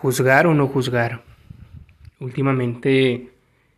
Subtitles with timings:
[0.00, 1.24] Juzgar o no juzgar.
[2.20, 3.34] Últimamente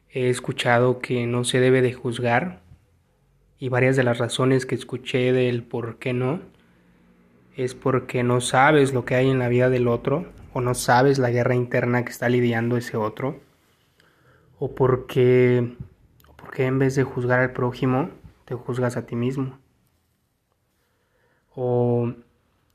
[0.09, 2.61] he escuchado que no se debe de juzgar
[3.59, 6.39] y varias de las razones que escuché del por qué no
[7.57, 11.19] es porque no sabes lo que hay en la vida del otro o no sabes
[11.19, 13.41] la guerra interna que está lidiando ese otro
[14.61, 15.75] o porque,
[16.37, 18.11] porque en vez de juzgar al prójimo
[18.45, 19.59] te juzgas a ti mismo
[21.57, 22.15] o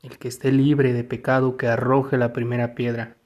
[0.02, 3.17] el que esté libre de pecado que arroje la primera piedra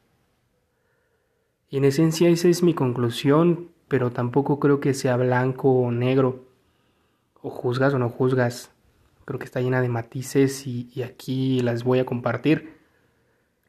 [1.73, 6.45] y en esencia esa es mi conclusión, pero tampoco creo que sea blanco o negro,
[7.41, 8.71] o juzgas o no juzgas.
[9.25, 12.75] Creo que está llena de matices y, aquí las voy a compartir.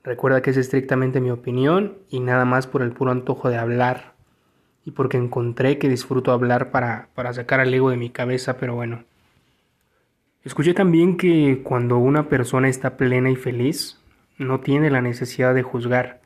[0.04, 4.16] Recuerda que es estrictamente mi opinión y nada más por el puro antojo de hablar
[4.84, 8.76] y porque encontré que disfruto hablar para, para sacar al ego de mi cabeza, pero
[8.76, 9.06] bueno.
[10.44, 13.98] Escuché también que cuando una persona está plena y feliz,
[14.38, 16.23] no tiene la necesidad de juzgar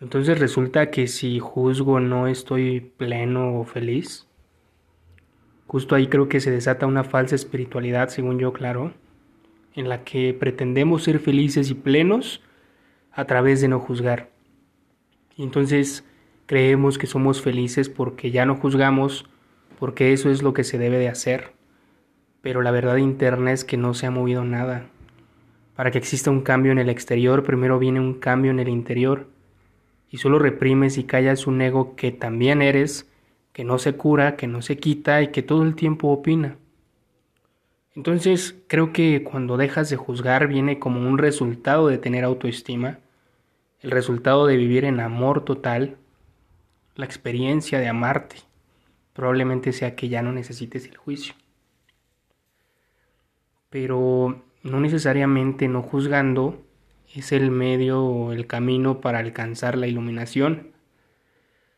[0.00, 4.26] entonces resulta que si juzgo no estoy pleno o feliz.
[5.66, 8.94] Justo ahí creo que se desata una falsa espiritualidad, según yo, claro,
[9.74, 12.42] en la que pretendemos ser felices y plenos
[13.12, 14.30] a través de no juzgar.
[15.36, 16.04] Y entonces
[16.46, 19.28] creemos que somos felices porque ya no juzgamos,
[19.78, 21.52] porque eso es lo que se debe de hacer.
[22.40, 24.86] Pero la verdad interna es que no se ha movido nada.
[25.74, 29.26] Para que exista un cambio en el exterior, primero viene un cambio en el interior
[30.10, 33.10] y solo reprimes y callas un ego que también eres,
[33.52, 36.56] que no se cura, que no se quita y que todo el tiempo opina.
[37.94, 43.00] Entonces creo que cuando dejas de juzgar viene como un resultado de tener autoestima,
[43.80, 45.96] el resultado de vivir en amor total,
[46.94, 48.36] la experiencia de amarte.
[49.12, 51.34] Probablemente sea que ya no necesites el juicio.
[53.70, 56.64] Pero no necesariamente no juzgando
[57.14, 60.72] es el medio o el camino para alcanzar la iluminación.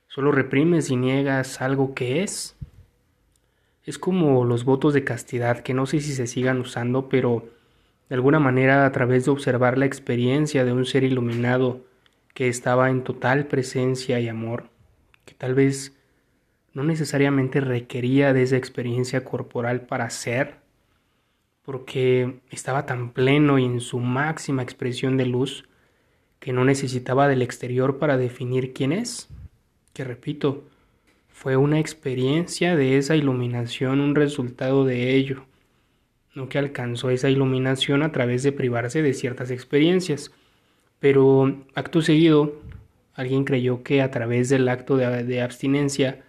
[0.09, 2.57] Solo reprimes y niegas algo que es.
[3.85, 7.49] Es como los votos de castidad, que no sé si se sigan usando, pero
[8.09, 11.85] de alguna manera a través de observar la experiencia de un ser iluminado
[12.35, 14.71] que estaba en total presencia y amor,
[15.25, 15.97] que tal vez
[16.73, 20.60] no necesariamente requería de esa experiencia corporal para ser,
[21.71, 25.69] porque estaba tan pleno y en su máxima expresión de luz
[26.41, 29.29] que no necesitaba del exterior para definir quién es,
[29.93, 30.65] que repito,
[31.29, 35.45] fue una experiencia de esa iluminación, un resultado de ello,
[36.35, 40.33] no que alcanzó esa iluminación a través de privarse de ciertas experiencias,
[40.99, 42.61] pero acto seguido
[43.15, 46.25] alguien creyó que a través del acto de, de abstinencia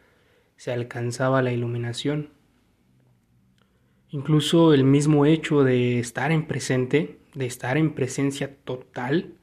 [0.55, 2.29] se alcanzaba la iluminación.
[4.13, 9.35] Incluso el mismo hecho de estar en presente, de estar en presencia total,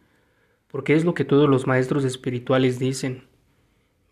[0.66, 3.24] porque es lo que todos los maestros espirituales dicen.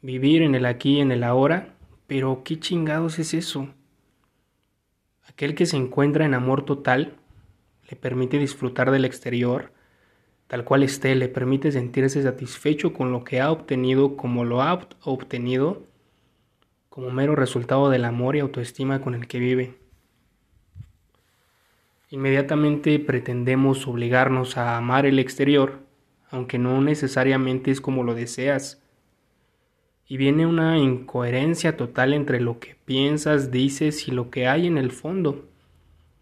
[0.00, 1.74] Vivir en el aquí y en el ahora,
[2.06, 3.68] pero ¿qué chingados es eso?
[5.28, 7.18] Aquel que se encuentra en amor total
[7.90, 9.72] le permite disfrutar del exterior,
[10.46, 14.88] tal cual esté, le permite sentirse satisfecho con lo que ha obtenido como lo ha
[15.02, 15.82] obtenido,
[16.88, 19.85] como mero resultado del amor y autoestima con el que vive.
[22.16, 25.80] Inmediatamente pretendemos obligarnos a amar el exterior,
[26.30, 28.82] aunque no necesariamente es como lo deseas.
[30.08, 34.78] Y viene una incoherencia total entre lo que piensas, dices y lo que hay en
[34.78, 35.44] el fondo.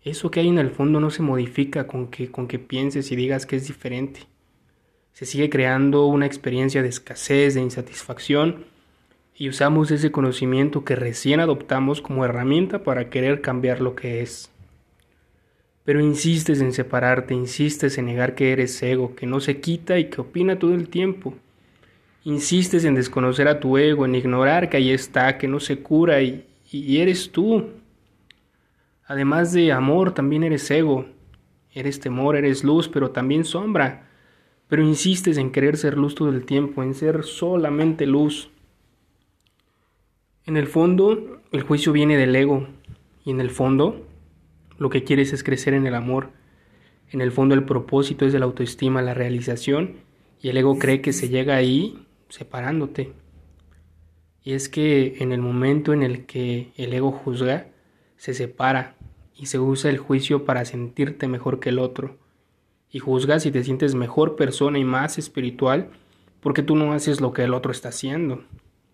[0.02, 3.14] Eso que hay en el fondo no se modifica con que, con que pienses y
[3.14, 4.22] digas que es diferente.
[5.12, 8.64] Se sigue creando una experiencia de escasez, de insatisfacción,
[9.36, 14.50] y usamos ese conocimiento que recién adoptamos como herramienta para querer cambiar lo que es.
[15.84, 20.06] Pero insistes en separarte, insistes en negar que eres ego, que no se quita y
[20.06, 21.34] que opina todo el tiempo.
[22.24, 26.22] Insistes en desconocer a tu ego, en ignorar que ahí está, que no se cura
[26.22, 27.68] y, y eres tú.
[29.06, 31.04] Además de amor, también eres ego.
[31.74, 34.08] Eres temor, eres luz, pero también sombra.
[34.68, 38.48] Pero insistes en querer ser luz todo el tiempo, en ser solamente luz.
[40.46, 42.68] En el fondo, el juicio viene del ego.
[43.24, 44.06] Y en el fondo,
[44.78, 46.30] lo que quieres es crecer en el amor.
[47.10, 49.96] En el fondo el propósito es de la autoestima, la realización,
[50.40, 53.12] y el ego cree que se llega ahí separándote.
[54.42, 57.68] Y es que en el momento en el que el ego juzga,
[58.16, 58.96] se separa
[59.36, 62.16] y se usa el juicio para sentirte mejor que el otro.
[62.90, 65.90] Y juzgas y te sientes mejor persona y más espiritual
[66.40, 68.44] porque tú no haces lo que el otro está haciendo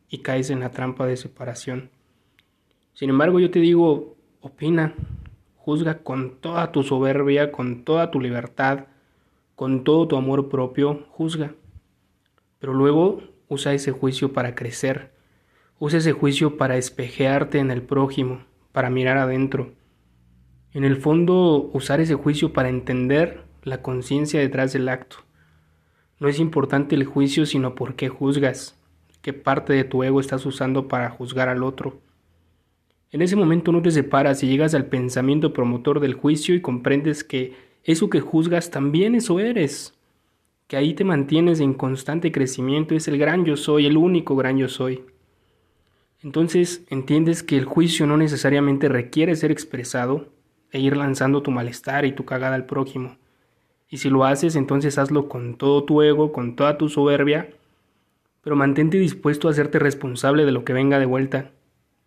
[0.09, 1.91] y caes en la trampa de separación.
[2.94, 4.94] Sin embargo, yo te digo, opina,
[5.70, 8.87] Juzga con toda tu soberbia, con toda tu libertad,
[9.55, 11.55] con todo tu amor propio, juzga.
[12.58, 15.12] Pero luego usa ese juicio para crecer,
[15.78, 19.70] usa ese juicio para espejearte en el prójimo, para mirar adentro.
[20.72, 25.19] En el fondo, usar ese juicio para entender la conciencia detrás del acto.
[26.19, 28.76] No es importante el juicio, sino por qué juzgas,
[29.22, 32.00] qué parte de tu ego estás usando para juzgar al otro.
[33.12, 37.24] En ese momento no te separas y llegas al pensamiento promotor del juicio y comprendes
[37.24, 39.94] que eso que juzgas también eso eres,
[40.68, 44.58] que ahí te mantienes en constante crecimiento, es el gran yo soy, el único gran
[44.58, 45.02] yo soy.
[46.22, 50.28] Entonces entiendes que el juicio no necesariamente requiere ser expresado
[50.70, 53.16] e ir lanzando tu malestar y tu cagada al prójimo.
[53.88, 57.50] Y si lo haces, entonces hazlo con todo tu ego, con toda tu soberbia,
[58.42, 61.50] pero mantente dispuesto a hacerte responsable de lo que venga de vuelta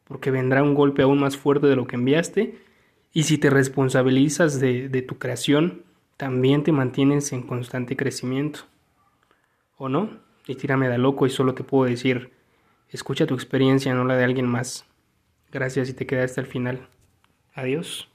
[0.06, 2.58] porque vendrá un golpe aún más fuerte de lo que enviaste,
[3.14, 5.84] y si te responsabilizas de, tu creación,
[6.18, 8.62] también te mantienes en constante crecimiento.
[9.78, 10.10] ¿O no?
[10.48, 12.32] Y tírame de loco y solo te puedo decir,
[12.90, 14.86] escucha tu experiencia, no la de alguien más.
[15.52, 16.88] Gracias y te quedaste al final.
[17.54, 18.13] Adiós.